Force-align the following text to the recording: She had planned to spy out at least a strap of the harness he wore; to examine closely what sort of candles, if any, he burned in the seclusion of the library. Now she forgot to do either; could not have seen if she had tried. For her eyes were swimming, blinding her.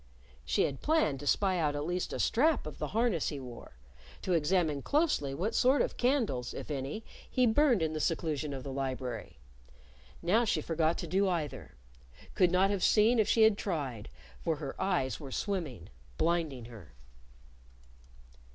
She 0.43 0.63
had 0.63 0.81
planned 0.81 1.19
to 1.19 1.27
spy 1.27 1.59
out 1.59 1.75
at 1.75 1.85
least 1.85 2.11
a 2.11 2.17
strap 2.17 2.65
of 2.65 2.79
the 2.79 2.87
harness 2.87 3.29
he 3.29 3.39
wore; 3.39 3.77
to 4.23 4.33
examine 4.33 4.81
closely 4.81 5.35
what 5.35 5.53
sort 5.53 5.79
of 5.83 5.95
candles, 5.95 6.55
if 6.55 6.71
any, 6.71 7.03
he 7.29 7.45
burned 7.45 7.83
in 7.83 7.93
the 7.93 7.99
seclusion 7.99 8.51
of 8.51 8.63
the 8.63 8.71
library. 8.71 9.37
Now 10.23 10.43
she 10.43 10.59
forgot 10.59 10.97
to 10.97 11.05
do 11.07 11.29
either; 11.29 11.75
could 12.33 12.49
not 12.49 12.71
have 12.71 12.83
seen 12.83 13.19
if 13.19 13.27
she 13.27 13.43
had 13.43 13.59
tried. 13.59 14.09
For 14.39 14.55
her 14.55 14.75
eyes 14.81 15.19
were 15.19 15.31
swimming, 15.31 15.89
blinding 16.17 16.65
her. 16.65 16.93